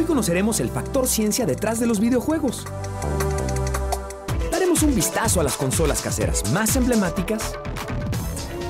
[0.00, 2.64] Hoy conoceremos el factor ciencia detrás de los videojuegos.
[4.50, 7.52] Daremos un vistazo a las consolas caseras más emblemáticas.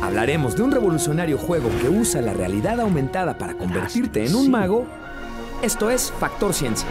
[0.03, 4.87] Hablaremos de un revolucionario juego que usa la realidad aumentada para convertirte en un mago.
[5.63, 6.89] Esto es Factor Ciencia.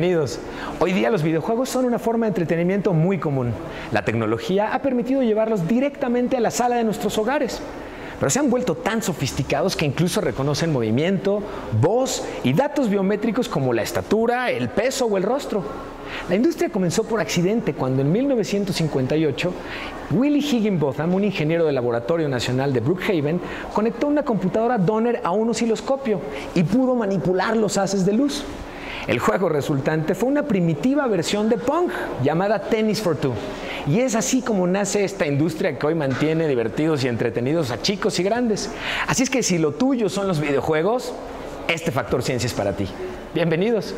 [0.00, 0.38] Bienvenidos.
[0.78, 3.52] Hoy día los videojuegos son una forma de entretenimiento muy común.
[3.92, 7.60] La tecnología ha permitido llevarlos directamente a la sala de nuestros hogares.
[8.18, 11.42] Pero se han vuelto tan sofisticados que incluso reconocen movimiento,
[11.82, 15.62] voz y datos biométricos como la estatura, el peso o el rostro.
[16.30, 19.52] La industria comenzó por accidente cuando en 1958
[20.12, 23.38] Willie Higginbotham, un ingeniero del Laboratorio Nacional de Brookhaven,
[23.74, 26.22] conectó una computadora Donner a un osciloscopio
[26.54, 28.46] y pudo manipular los haces de luz.
[29.10, 31.90] El juego resultante fue una primitiva versión de Pong
[32.22, 33.34] llamada Tennis for Two.
[33.88, 38.20] Y es así como nace esta industria que hoy mantiene divertidos y entretenidos a chicos
[38.20, 38.70] y grandes.
[39.08, 41.12] Así es que si lo tuyo son los videojuegos,
[41.66, 42.86] este factor ciencia es para ti.
[43.34, 43.96] Bienvenidos.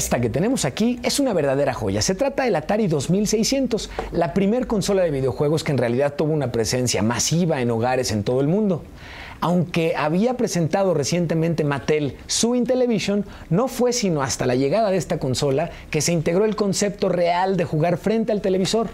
[0.00, 2.00] Esta que tenemos aquí es una verdadera joya.
[2.00, 6.50] Se trata del Atari 2600, la primer consola de videojuegos que en realidad tuvo una
[6.52, 8.82] presencia masiva en hogares en todo el mundo.
[9.42, 15.18] Aunque había presentado recientemente Mattel su Intellivision, no fue sino hasta la llegada de esta
[15.18, 18.88] consola que se integró el concepto real de jugar frente al televisor.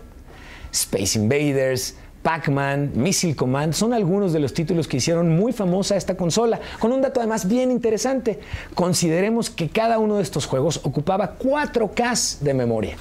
[0.72, 1.94] Space Invaders,
[2.26, 6.90] Pac-Man, Missile Command son algunos de los títulos que hicieron muy famosa esta consola, con
[6.90, 8.40] un dato además bien interesante.
[8.74, 12.96] Consideremos que cada uno de estos juegos ocupaba 4K de memoria.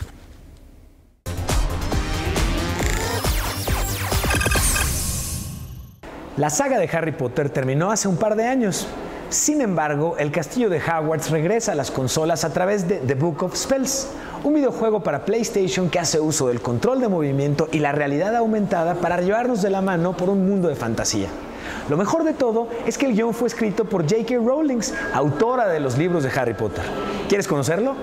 [6.37, 8.87] La saga de Harry Potter terminó hace un par de años.
[9.29, 13.41] Sin embargo, el castillo de Hogwarts regresa a las consolas a través de The Book
[13.41, 14.07] of Spells,
[14.45, 18.93] un videojuego para PlayStation que hace uso del control de movimiento y la realidad aumentada
[18.93, 21.29] para llevarnos de la mano por un mundo de fantasía.
[21.89, 24.35] Lo mejor de todo es que el guion fue escrito por J.K.
[24.35, 24.81] Rowling,
[25.13, 26.83] autora de los libros de Harry Potter.
[27.27, 27.95] ¿Quieres conocerlo?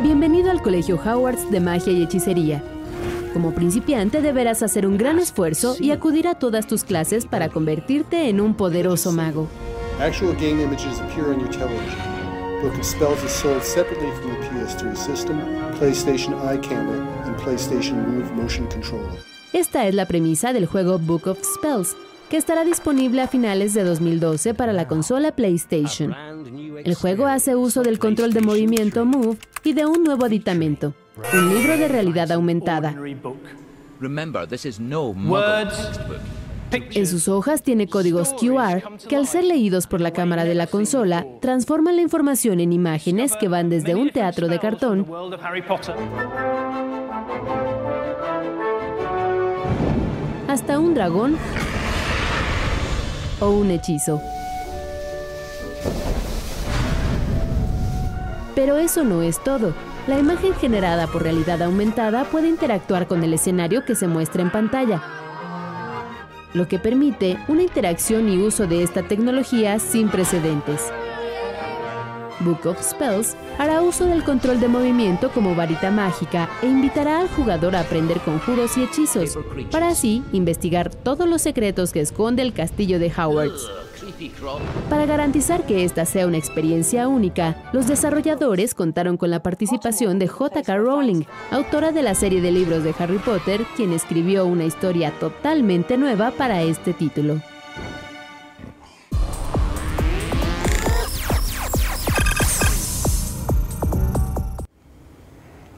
[0.00, 2.62] Bienvenido al Colegio Hogwarts de Magia y Hechicería.
[3.32, 8.28] Como principiante deberás hacer un gran esfuerzo y acudir a todas tus clases para convertirte
[8.28, 9.48] en un poderoso mago.
[10.00, 12.00] Actual game images appear on your television.
[12.60, 15.38] Book of Spells is sold separately from the PS3 system,
[15.78, 19.12] PlayStation Eye Camera, and PlayStation Move Motion Controller.
[19.52, 21.96] Esta es la premisa del juego Book of Spells,
[22.28, 26.12] que estará disponible a finales de 2012 para la consola PlayStation.
[26.84, 30.94] El juego hace uso del control de movimiento Move y de un nuevo aditamento,
[31.32, 32.96] un libro de realidad aumentada.
[34.00, 35.14] Remember, this is no
[36.74, 40.66] en sus hojas tiene códigos QR que al ser leídos por la cámara de la
[40.66, 45.06] consola transforman la información en imágenes que van desde un teatro de cartón
[50.48, 51.36] hasta un dragón
[53.40, 54.20] o un hechizo.
[58.54, 59.74] Pero eso no es todo.
[60.06, 64.50] La imagen generada por realidad aumentada puede interactuar con el escenario que se muestra en
[64.50, 65.02] pantalla,
[66.54, 70.80] lo que permite una interacción y uso de esta tecnología sin precedentes.
[72.40, 77.28] Book of Spells hará uso del control de movimiento como varita mágica e invitará al
[77.28, 79.38] jugador a aprender conjuros y hechizos,
[79.70, 83.83] para así investigar todos los secretos que esconde el castillo de Hogwarts.
[84.90, 90.28] Para garantizar que esta sea una experiencia única, los desarrolladores contaron con la participación de
[90.28, 90.76] J.K.
[90.76, 95.96] Rowling, autora de la serie de libros de Harry Potter, quien escribió una historia totalmente
[95.96, 97.40] nueva para este título.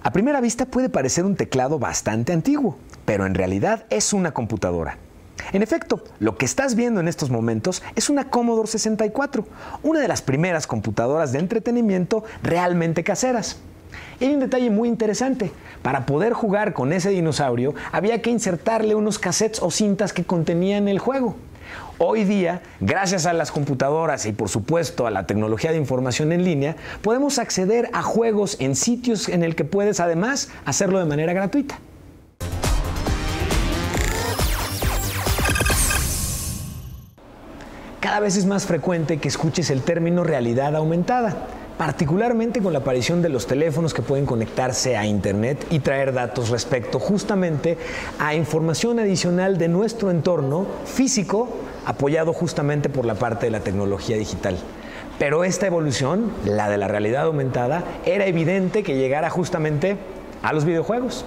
[0.02, 4.98] A primera vista puede parecer un teclado bastante antiguo, pero en realidad es una computadora.
[5.52, 9.46] En efecto, lo que estás viendo en estos momentos es una Commodore 64,
[9.82, 13.58] una de las primeras computadoras de entretenimiento realmente caseras.
[14.20, 15.52] Y hay un detalle muy interesante.
[15.82, 20.88] Para poder jugar con ese dinosaurio había que insertarle unos cassettes o cintas que contenían
[20.88, 21.36] el juego.
[21.98, 26.44] Hoy día, gracias a las computadoras y por supuesto a la tecnología de información en
[26.44, 31.32] línea, podemos acceder a juegos en sitios en el que puedes además hacerlo de manera
[31.32, 31.78] gratuita.
[38.16, 41.36] Cada vez es más frecuente que escuches el término realidad aumentada
[41.76, 46.48] particularmente con la aparición de los teléfonos que pueden conectarse a Internet y traer datos
[46.48, 47.76] respecto justamente
[48.18, 54.16] a información adicional de nuestro entorno físico apoyado justamente por la parte de la tecnología
[54.16, 54.56] digital.
[55.18, 59.98] Pero esta evolución, la de la realidad aumentada, era evidente que llegara justamente
[60.42, 61.26] a los videojuegos.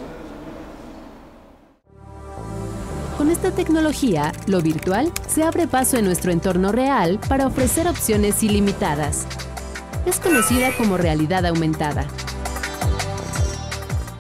[3.40, 9.26] Esta tecnología, lo virtual se abre paso en nuestro entorno real para ofrecer opciones ilimitadas.
[10.06, 12.06] Es conocida como realidad aumentada.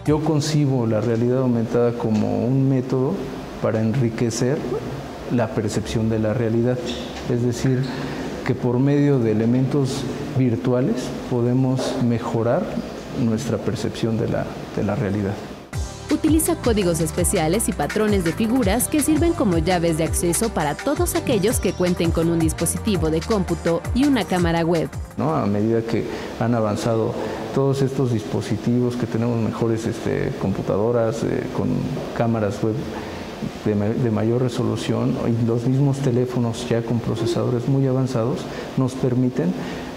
[0.05, 3.13] Yo concibo la realidad aumentada como un método
[3.61, 4.57] para enriquecer
[5.35, 6.79] la percepción de la realidad.
[7.29, 7.83] Es decir,
[8.47, 10.01] que por medio de elementos
[10.37, 10.95] virtuales
[11.29, 12.63] podemos mejorar
[13.21, 15.33] nuestra percepción de la, realidad.
[16.11, 21.15] Utiliza códigos especiales y patrones de figuras que sirven como llaves de acceso para todos
[21.15, 24.89] aquellos que cuenten con un dispositivo de cómputo y una cámara web.
[25.17, 25.35] ¿No?
[25.35, 26.05] A medida que
[26.39, 27.13] han avanzado
[27.53, 31.69] todos estos dispositivos, que tenemos mejores este, computadoras eh, con
[32.17, 32.75] cámaras web,
[33.65, 38.39] de, mayor resolución y los mismos teléfonos ya con procesadores muy avanzados
[38.77, 39.53] nos permiten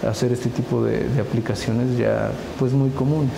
[0.07, 3.31] hacer este tipo de, de aplicaciones ya pues muy comunes.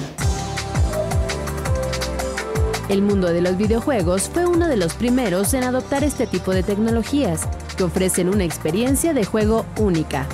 [2.87, 6.61] El mundo de los videojuegos fue uno de los primeros en adoptar este tipo de
[6.61, 10.27] tecnologías, que ofrecen una experiencia de juego única.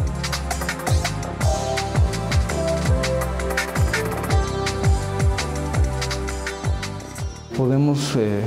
[7.55, 8.41] Podemos eh,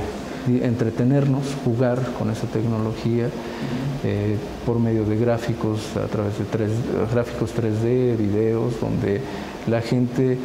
[0.48, 3.30] entretenernos, jugar con esa tecnología
[4.04, 4.36] eh,
[4.66, 6.44] por medio de gráficos, a través de
[7.10, 9.22] gráficos 3D, videos, donde
[9.66, 10.36] la gente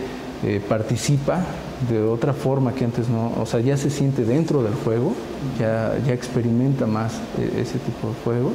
[0.46, 1.44] eh, participa
[1.88, 5.14] de otra forma que antes no, o sea, ya se siente dentro del juego,
[5.60, 8.54] ya, ya experimenta más ese tipo de juegos.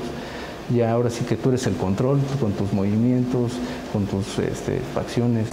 [0.74, 3.52] Ya ahora sí que tú eres el control con tus movimientos,
[3.92, 5.48] con tus este, facciones.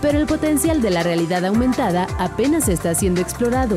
[0.00, 3.76] Pero el potencial de la realidad aumentada apenas está siendo explorado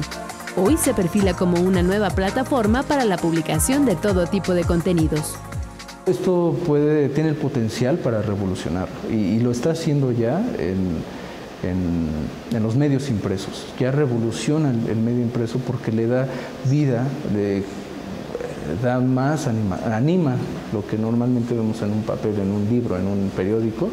[0.57, 5.35] hoy se perfila como una nueva plataforma para la publicación de todo tipo de contenidos.
[6.05, 11.03] Esto puede, tiene el potencial para revolucionar y, lo está haciendo ya en,
[12.59, 13.65] los medios impresos.
[13.79, 16.27] Ya revoluciona el, medio impreso porque le da
[16.65, 17.03] vida,
[17.33, 17.63] le
[18.83, 20.35] da más, anima, anima
[20.73, 23.89] lo que normalmente vemos en un papel, en un libro, en un periódico.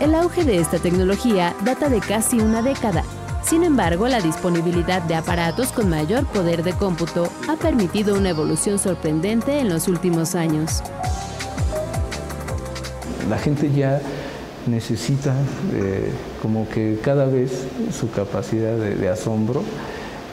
[0.00, 3.04] El auge de esta tecnología data de casi una década
[3.42, 8.78] sin embargo, la disponibilidad de aparatos con mayor poder de cómputo ha permitido una evolución
[8.78, 10.82] sorprendente en los últimos años.
[13.28, 14.00] La gente ya
[14.66, 15.34] necesita
[15.74, 16.10] eh,
[16.42, 17.66] como que cada vez
[17.98, 19.62] su capacidad de, asombro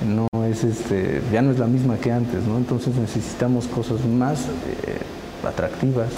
[0.06, 2.57] no es este, ya no es la misma que antes, ¿no?
[2.57, 6.09] Entonces necesitamos cosas más eh, atractivas.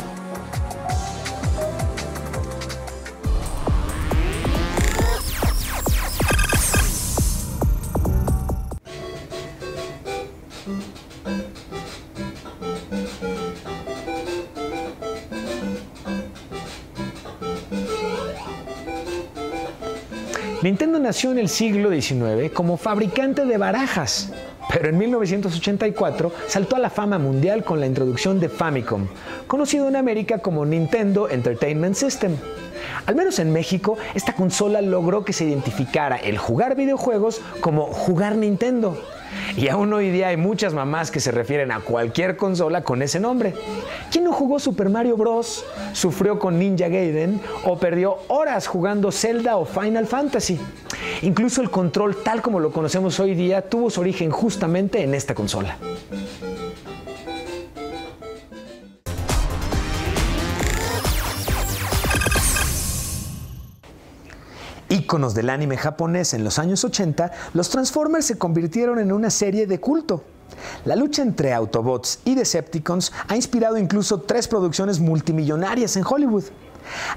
[20.61, 24.33] Nintendo nació en el siglo XIX como fabricante de barajas,
[24.67, 29.07] pero en 1984 saltó a la fama mundial con la introducción de Famicom,
[29.47, 32.35] conocido en América como Nintendo Entertainment System.
[33.05, 38.35] Al menos en México, esta consola logró que se identificara el jugar videojuegos como jugar
[38.35, 39.01] Nintendo.
[39.55, 43.19] Y aún hoy día hay muchas mamás que se refieren a cualquier consola con ese
[43.19, 43.53] nombre.
[44.11, 45.65] ¿Quién no jugó Super Mario Bros?
[45.93, 47.41] ¿Sufrió con Ninja Gaiden?
[47.65, 50.59] ¿O perdió horas jugando Zelda o Final Fantasy?
[51.21, 55.35] Incluso el control tal como lo conocemos hoy día tuvo su origen justamente en esta
[55.35, 55.77] consola.
[65.09, 69.65] Íconos del anime japonés en los años 80, los Transformers se convirtieron en una serie
[69.65, 70.23] de culto.
[70.85, 76.43] La lucha entre Autobots y Decepticons ha inspirado incluso tres producciones multimillonarias en Hollywood.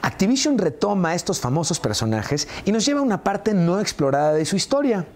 [0.01, 4.57] Activision retoma estos famosos personajes y nos lleva a una parte no explorada de su
[4.57, 5.07] historia.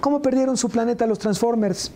[0.00, 1.92] ¿Cómo perdieron su planeta los Transformers?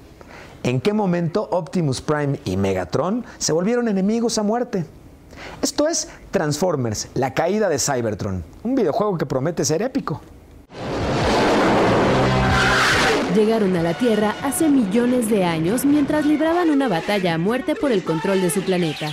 [0.63, 4.85] ¿En qué momento Optimus Prime y Megatron se volvieron enemigos a muerte?
[5.63, 10.21] Esto es Transformers, la caída de Cybertron, un videojuego que promete ser épico.
[13.39, 17.93] llegaron a la Tierra hace millones de años mientras libraban una batalla a muerte por
[17.93, 19.13] el control de su planeta.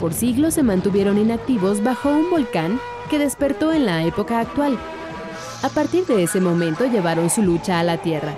[0.00, 2.80] Por siglos se mantuvieron inactivos bajo un volcán
[3.10, 4.78] que despertó en la época actual.
[5.62, 8.32] A partir de ese momento llevaron su lucha a la Tierra.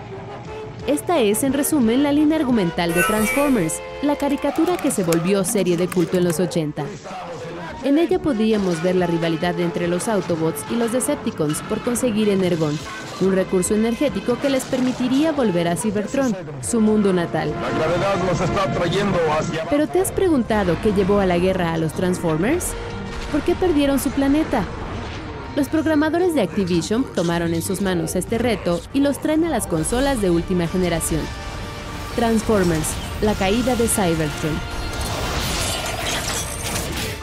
[0.86, 5.76] Esta es, en resumen, la línea argumental de Transformers, la caricatura que se volvió serie
[5.76, 6.84] de culto en los 80.
[7.84, 12.78] En ella podíamos ver la rivalidad entre los Autobots y los Decepticons por conseguir Energon,
[13.20, 17.52] un recurso energético que les permitiría volver a Cybertron, su mundo natal.
[19.70, 22.72] Pero ¿te has preguntado qué llevó a la guerra a los Transformers?
[23.30, 24.64] ¿Por qué perdieron su planeta?
[25.56, 29.66] Los programadores de Activision tomaron en sus manos este reto y los traen a las
[29.66, 31.22] consolas de última generación.
[32.14, 32.86] Transformers,
[33.20, 34.52] la caída de Cybertron.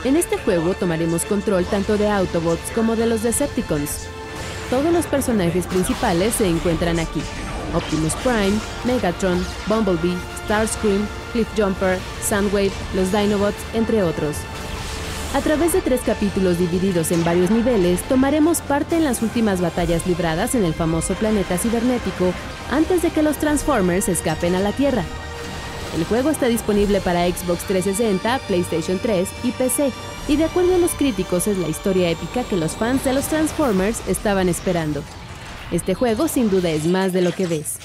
[0.04, 4.08] En este juego tomaremos control tanto de Autobots como de los Decepticons.
[4.70, 7.22] Todos los personajes principales se encuentran aquí.
[7.74, 14.36] Optimus Prime, Megatron, Bumblebee, Starscream, Cliffjumper, Soundwave, los Dinobots, entre otros.
[15.38, 20.08] A través de tres capítulos divididos en varios niveles, tomaremos parte en las últimas batallas
[20.08, 22.34] libradas en el famoso planeta cibernético
[22.72, 25.04] antes de que los Transformers escapen a la Tierra.
[25.96, 29.92] El juego está disponible para Xbox 360, PlayStation 3 y PC,
[30.28, 33.28] y de acuerdo a los críticos es la historia épica que los fans de los
[33.28, 35.04] Transformers estaban esperando.
[35.72, 37.78] Este juego sin duda es más de lo que ves.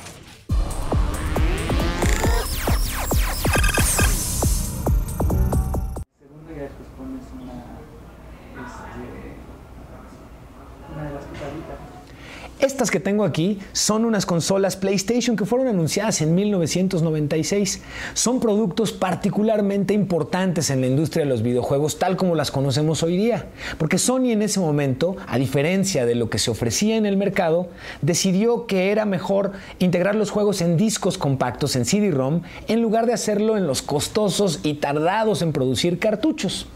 [12.82, 17.80] Estas que tengo aquí son unas consolas PlayStation que fueron anunciadas en 1996.
[18.12, 23.16] Son productos particularmente importantes en la industria de los videojuegos tal como las conocemos hoy
[23.16, 23.46] día,
[23.78, 27.68] porque Sony en ese momento, a diferencia de lo que se ofrecía en el mercado,
[28.00, 33.12] decidió que era mejor integrar los juegos en discos compactos en CD-ROM en lugar de
[33.12, 36.66] hacerlo en los costosos y tardados en producir cartuchos.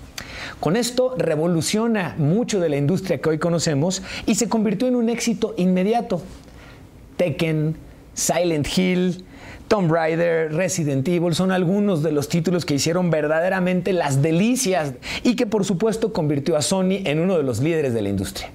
[0.61, 5.09] Con esto revoluciona mucho de la industria que hoy conocemos y se convirtió en un
[5.09, 6.23] éxito inmediato.
[7.17, 7.77] Tekken,
[8.15, 9.25] Silent Hill,
[9.69, 15.37] Tomb Raider, Resident Evil son algunos de los títulos que hicieron verdaderamente las delicias y
[15.37, 18.51] que por supuesto convirtió a Sony en uno de los líderes de la industria.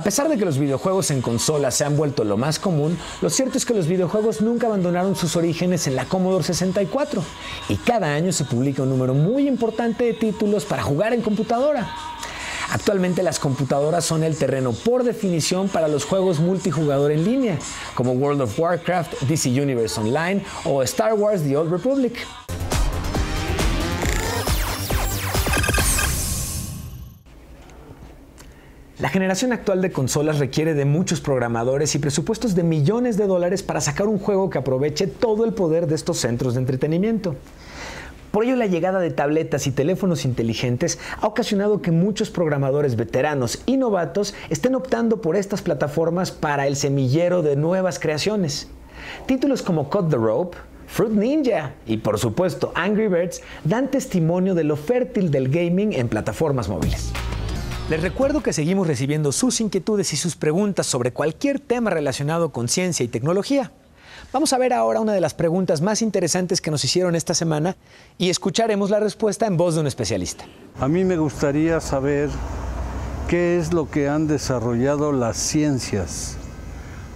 [0.00, 3.28] A pesar de que los videojuegos en consolas se han vuelto lo más común, lo
[3.28, 7.22] cierto es que los videojuegos nunca abandonaron sus orígenes en la Commodore 64
[7.68, 11.86] y cada año se publica un número muy importante de títulos para jugar en computadora.
[12.70, 17.58] Actualmente las computadoras son el terreno por definición para los juegos multijugador en línea,
[17.94, 22.14] como World of Warcraft, DC Universe Online o Star Wars The Old Republic.
[29.00, 33.62] La generación actual de consolas requiere de muchos programadores y presupuestos de millones de dólares
[33.62, 37.34] para sacar un juego que aproveche todo el poder de estos centros de entretenimiento.
[38.30, 43.62] Por ello, la llegada de tabletas y teléfonos inteligentes ha ocasionado que muchos programadores veteranos
[43.64, 48.68] y novatos estén optando por estas plataformas para el semillero de nuevas creaciones.
[49.24, 54.64] Títulos como Cut the Rope, Fruit Ninja y por supuesto Angry Birds dan testimonio de
[54.64, 57.10] lo fértil del gaming en plataformas móviles.
[57.90, 62.68] Les recuerdo que seguimos recibiendo sus inquietudes y sus preguntas sobre cualquier tema relacionado con
[62.68, 63.72] ciencia y tecnología.
[64.32, 67.76] Vamos a ver ahora una de las preguntas más interesantes que nos hicieron esta semana
[68.16, 70.44] y escucharemos la respuesta en voz de un especialista.
[70.78, 72.30] A mí me gustaría saber
[73.26, 76.36] qué es lo que han desarrollado las ciencias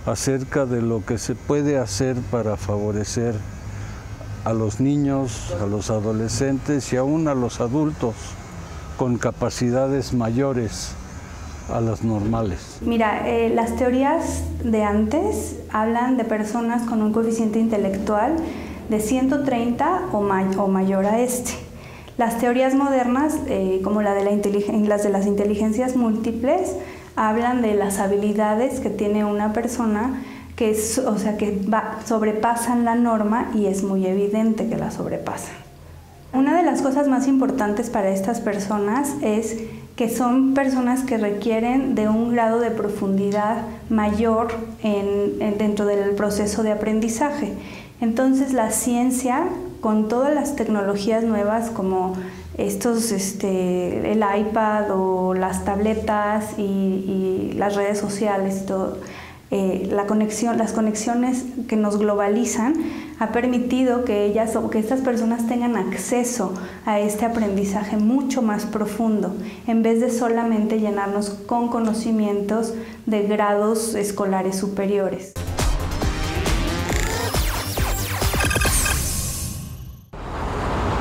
[0.06, 3.36] acerca de lo que se puede hacer para favorecer
[4.42, 8.16] a los niños, a los adolescentes y aún a los adultos
[8.96, 10.94] con capacidades mayores
[11.72, 12.78] a las normales?
[12.82, 18.36] Mira, eh, las teorías de antes hablan de personas con un coeficiente intelectual
[18.88, 20.20] de 130 o,
[20.68, 21.52] mayor a este.
[22.16, 26.76] Las teorías modernas, eh, como la de la las de las inteligencias múltiples,
[27.16, 30.22] hablan de las habilidades que tiene una persona
[30.56, 30.70] que,
[31.06, 31.60] o sea, que
[32.04, 35.63] sobrepasan la norma y es muy evidente que la sobrepasan.
[36.34, 39.56] Una de las cosas más importantes para estas personas es
[39.94, 44.48] que son personas que requieren de un grado de profundidad mayor
[44.82, 47.52] dentro del proceso de aprendizaje.
[48.00, 49.44] Entonces la ciencia,
[49.80, 52.14] con todas las tecnologías nuevas como
[52.58, 58.98] estos, este, el iPad o las tabletas y, las redes sociales y todo,
[59.56, 62.74] eh, la conexión, las conexiones que nos globalizan,
[63.20, 66.52] ha permitido que ellas o que estas personas tengan acceso
[66.84, 69.32] a este aprendizaje mucho más profundo,
[69.68, 72.74] en vez de solamente llenarnos con conocimientos
[73.06, 75.34] de grados escolares superiores.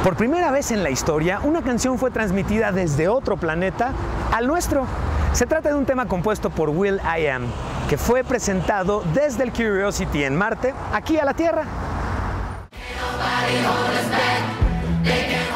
[0.04, 3.94] Por primera vez en la historia, una canción fue transmitida desde otro planeta
[4.32, 4.86] al nuestro.
[5.34, 7.46] Se trata de un tema compuesto por Will I Am,
[7.94, 11.64] que fue presentado desde el Curiosity en Marte aquí a la Tierra.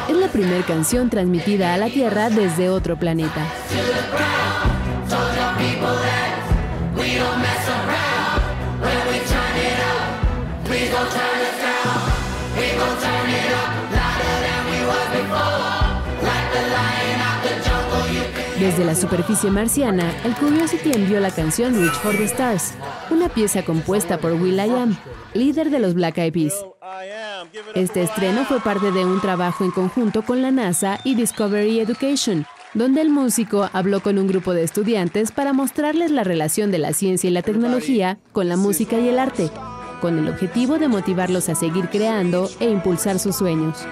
[0.08, 3.44] Es la primera canción transmitida a la Tierra desde otro planeta.
[18.60, 22.74] Desde la superficie marciana, el Curiosity envió la canción Reach for the Stars,
[23.08, 24.96] una pieza compuesta por Will.i.am,
[25.32, 26.54] líder de los Black Eyed Peas.
[27.76, 32.46] Este estreno fue parte de un trabajo en conjunto con la NASA y Discovery Education,
[32.74, 36.92] donde el músico habló con un grupo de estudiantes para mostrarles la relación de la
[36.92, 39.50] ciencia y la tecnología con la música y el arte,
[40.00, 43.86] con el objetivo de motivarlos a seguir creando e impulsar sus sueños.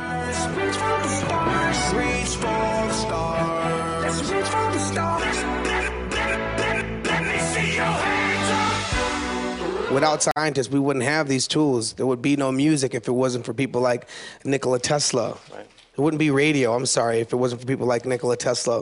[9.96, 11.94] Without scientists, we wouldn't have these tools.
[11.94, 14.06] There would be no music if it wasn't for people like
[14.44, 15.38] Nikola Tesla.
[15.50, 15.66] Right.
[15.96, 18.80] There wouldn't be radio, I'm sorry, if it wasn't for people like Nikola Tesla.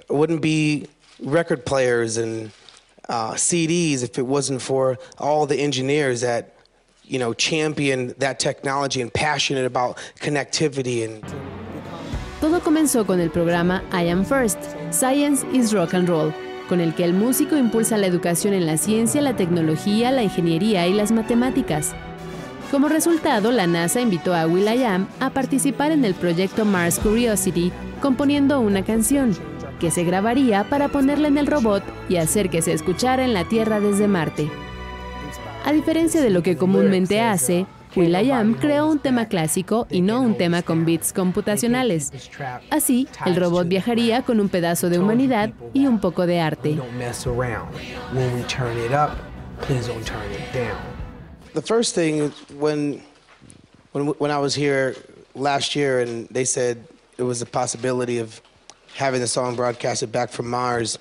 [0.00, 0.88] It wouldn't be
[1.22, 2.50] record players and
[3.08, 6.56] uh, CDs if it wasn't for all the engineers that,
[7.04, 11.22] you know, champion that technology and passionate about connectivity and.
[12.40, 14.58] Todo comenzó con el programa I Am First,
[14.90, 16.34] Science is Rock and Roll,
[16.72, 20.86] con el que el músico impulsa la educación en la ciencia, la tecnología, la ingeniería
[20.86, 21.92] y las matemáticas.
[22.70, 28.58] Como resultado, la NASA invitó a Will.i.am a participar en el proyecto Mars Curiosity, componiendo
[28.58, 29.36] una canción,
[29.80, 33.44] que se grabaría para ponerla en el robot y hacer que se escuchara en la
[33.44, 34.50] Tierra desde Marte.
[35.66, 40.36] A diferencia de lo que comúnmente hace, Will.i.am creó un tema clásico y no un
[40.36, 42.10] tema con bits computacionales.
[42.70, 46.78] Así, el robot viajaría con un pedazo de humanidad y un poco de arte.
[51.54, 53.02] The first thing when
[53.92, 54.96] when when I was here
[55.34, 56.78] last year and they said
[57.18, 58.40] it was a possibility of
[58.96, 60.98] having the song broadcasted back from Mars,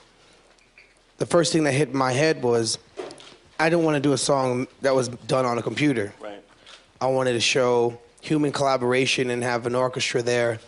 [1.20, 2.78] the first thing that hit my head was
[3.60, 6.14] I didn't want to do a song that was done on a computer.
[6.20, 6.31] Right.
[7.02, 10.60] I wanted to show human collaboration and have an orchestra there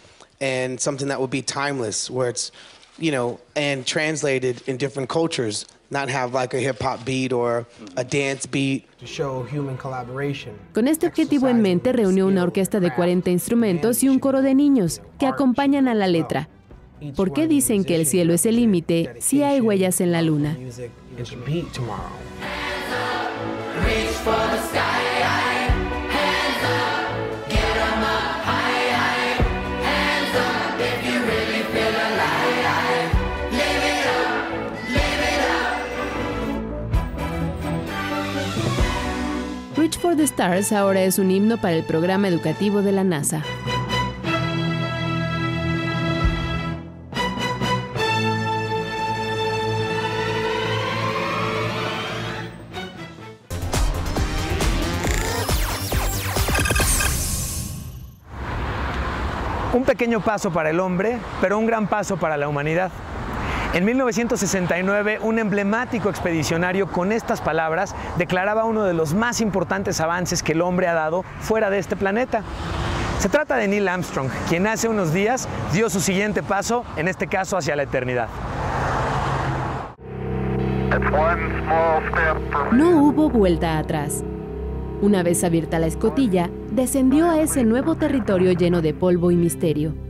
[0.41, 2.51] and something that would be timeless where it's
[2.97, 7.67] you know and translated in different cultures not have like a hip hop beat or
[7.97, 10.53] a dance beat to show human collaboration.
[10.73, 14.55] Con este objetivo en mente reunió una orquesta de 40 instrumentos y un coro de
[14.55, 16.49] niños que acompañan a la letra.
[17.15, 20.57] ¿Por qué dicen que el cielo es el límite si hay huellas en la luna?
[39.97, 43.43] For the Stars ahora es un himno para el programa educativo de la NASA.
[59.73, 62.91] Un pequeño paso para el hombre, pero un gran paso para la humanidad.
[63.73, 70.43] En 1969, un emblemático expedicionario con estas palabras declaraba uno de los más importantes avances
[70.43, 72.43] que el hombre ha dado fuera de este planeta.
[73.17, 77.25] Se trata de Neil Armstrong, quien hace unos días dio su siguiente paso, en este
[77.25, 78.27] caso hacia la eternidad.
[82.73, 84.23] No hubo vuelta atrás.
[85.01, 90.02] Una vez abierta la escotilla, descendió a ese nuevo territorio lleno de polvo y misterio.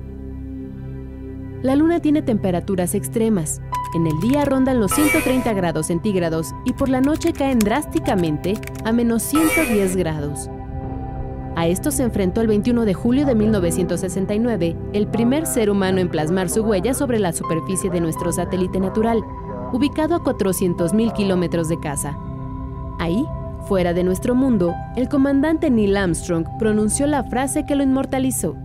[1.63, 3.62] La luna tiene temperaturas extremas.
[3.95, 8.91] En el día rondan los 130 grados centígrados y por la noche caen drásticamente a
[8.91, 10.49] menos 110 grados.
[11.56, 16.10] A esto se enfrentó el 21 de julio de 1969 el primer ser humano en
[16.10, 19.23] plasmar su huella sobre la superficie de nuestro satélite natural,
[19.71, 22.17] ubicado a 400.000 kilómetros de casa.
[22.99, 23.26] Ahí,
[23.69, 28.58] fuera de nuestro mundo, el comandante Neil Armstrong pronunció la frase que lo inmortalizó.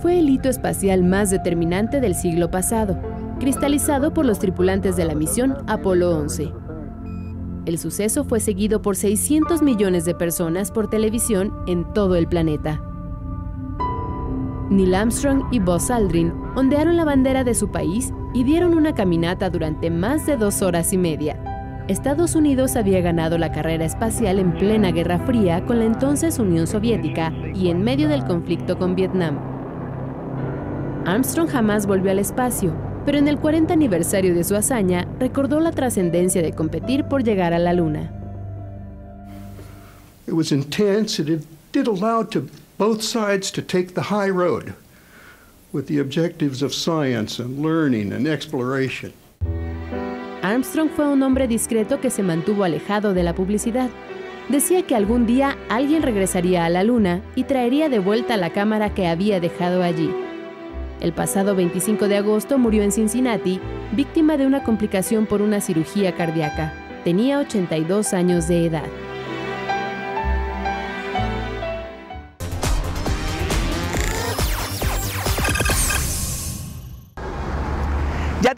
[0.00, 2.98] Fue el hito espacial más determinante del siglo pasado,
[3.40, 6.52] cristalizado por los tripulantes de la misión Apolo 11.
[7.66, 12.80] El suceso fue seguido por 600 millones de personas por televisión en todo el planeta.
[14.70, 19.50] Neil Armstrong y Buzz Aldrin ondearon la bandera de su país y dieron una caminata
[19.50, 21.47] durante más de dos horas y media.
[21.88, 26.66] Estados Unidos había ganado la carrera espacial en plena Guerra Fría con la entonces Unión
[26.66, 29.38] Soviética y en medio del conflicto con Vietnam.
[31.06, 32.74] Armstrong jamás volvió al espacio,
[33.06, 37.54] pero en el 40 aniversario de su hazaña recordó la trascendencia de competir por llegar
[37.54, 38.12] a la Luna.
[40.26, 44.74] It was intense and it did allow to both sides to take the high road
[45.72, 49.14] with the objectives of science and learning and exploration.
[50.48, 53.90] Armstrong fue un hombre discreto que se mantuvo alejado de la publicidad.
[54.48, 58.94] Decía que algún día alguien regresaría a la Luna y traería de vuelta la cámara
[58.94, 60.10] que había dejado allí.
[61.02, 63.60] El pasado 25 de agosto murió en Cincinnati,
[63.92, 66.72] víctima de una complicación por una cirugía cardíaca.
[67.04, 68.88] Tenía 82 años de edad.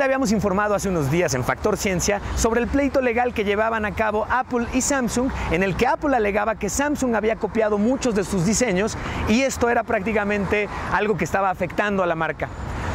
[0.04, 3.92] Habíamos informado hace unos días en Factor Ciencia sobre el pleito legal que llevaban a
[3.92, 8.24] cabo Apple y Samsung, en el que Apple alegaba que Samsung había copiado muchos de
[8.24, 8.96] sus diseños
[9.28, 12.48] y esto era prácticamente algo que estaba afectando a la marca.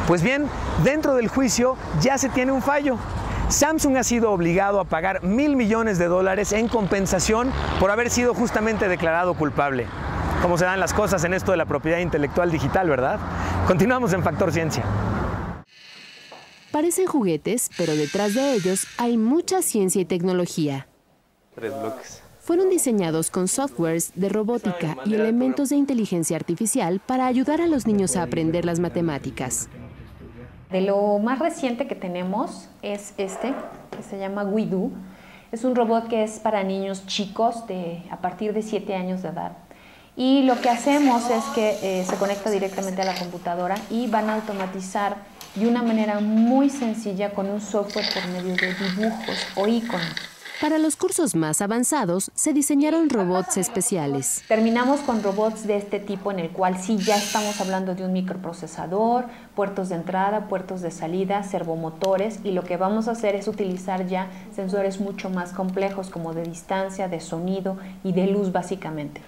[0.06, 0.46] Pues bien,
[0.84, 2.96] dentro del juicio ya se tiene un fallo.
[3.48, 8.34] Samsung ha sido obligado a pagar mil millones de dólares en compensación por haber sido
[8.34, 9.86] justamente declarado culpable.
[10.42, 13.18] Cómo se dan las cosas en esto de la propiedad intelectual digital, ¿verdad?
[13.66, 14.84] Continuamos en Factor Ciencia.
[16.76, 20.86] Parecen juguetes, pero detrás de ellos hay mucha ciencia y tecnología.
[21.54, 22.22] Tres bloques.
[22.38, 27.86] Fueron diseñados con softwares de robótica y elementos de inteligencia artificial para ayudar a los
[27.86, 29.70] niños a aprender las matemáticas.
[30.70, 33.54] De lo más reciente que tenemos es este,
[33.96, 34.90] que se llama WeDo.
[35.52, 39.30] Es un robot que es para niños chicos de, a partir de 7 años de
[39.30, 39.56] edad.
[40.14, 44.28] Y lo que hacemos es que eh, se conecta directamente a la computadora y van
[44.28, 49.66] a automatizar de una manera muy sencilla con un software por medio de dibujos o
[49.66, 50.36] iconos.
[50.60, 54.42] Para los cursos más avanzados se diseñaron robots especiales.
[54.48, 58.14] Terminamos con robots de este tipo en el cual sí ya estamos hablando de un
[58.14, 63.48] microprocesador, puertos de entrada, puertos de salida, servomotores y lo que vamos a hacer es
[63.48, 69.20] utilizar ya sensores mucho más complejos como de distancia, de sonido y de luz básicamente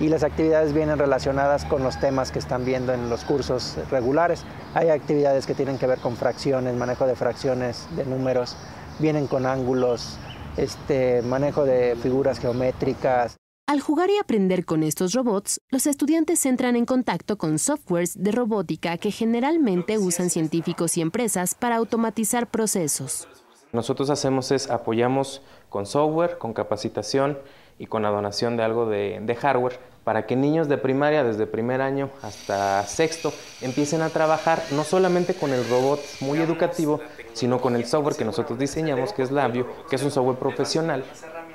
[0.00, 4.44] y las actividades vienen relacionadas con los temas que están viendo en los cursos regulares.
[4.74, 8.56] Hay actividades que tienen que ver con fracciones, manejo de fracciones, de números,
[8.98, 10.18] vienen con ángulos,
[10.56, 13.36] este, manejo de figuras geométricas.
[13.66, 18.32] Al jugar y aprender con estos robots, los estudiantes entran en contacto con softwares de
[18.32, 23.28] robótica que generalmente usan científicos y empresas para automatizar procesos.
[23.72, 27.38] Nosotros hacemos es apoyamos con software, con capacitación
[27.78, 31.46] y con la donación de algo de, de hardware para que niños de primaria, desde
[31.46, 37.00] primer año hasta sexto, empiecen a trabajar no solamente con el robot muy educativo,
[37.32, 41.04] sino con el software que nosotros diseñamos, que es Labio, que es un software profesional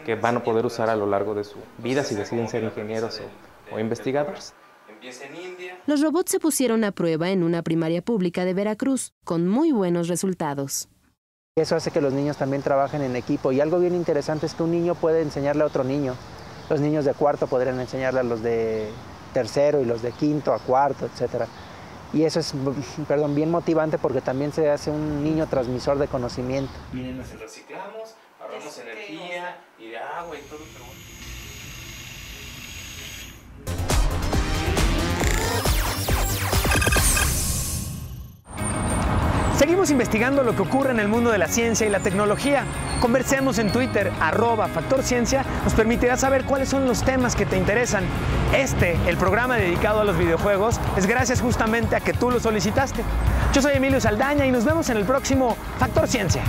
[0.05, 3.21] que van a poder usar a lo largo de su vida si deciden ser ingenieros
[3.71, 4.53] o, o investigadores.
[5.87, 10.07] Los robots se pusieron a prueba en una primaria pública de Veracruz, con muy buenos
[10.07, 10.87] resultados.
[11.57, 14.63] Eso hace que los niños también trabajen en equipo y algo bien interesante es que
[14.63, 16.15] un niño puede enseñarle a otro niño
[16.69, 18.89] los niños de cuarto podrían enseñarle a los de
[19.33, 21.45] tercero y los de quinto a cuarto, etc.
[22.13, 22.53] Y eso es,
[23.07, 26.71] perdón, bien motivante porque también se hace un niño transmisor de conocimiento.
[26.93, 30.85] Miren, nos reciclamos, ahorramos energía y de agua y todo, pero
[39.57, 42.65] Seguimos investigando lo que ocurre en el mundo de la ciencia y la tecnología.
[42.99, 47.55] Conversemos en Twitter, arroba Factor Ciencia, nos permitirá saber cuáles son los temas que te
[47.55, 48.03] interesan.
[48.53, 53.01] Este, el programa dedicado a los videojuegos, es gracias justamente a que tú lo solicitaste.
[53.53, 56.43] Yo soy Emilio Saldaña y nos vemos en el próximo Factor Ciencia.